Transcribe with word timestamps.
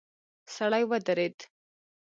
سړی 0.55 0.83
ودرید. 0.89 1.37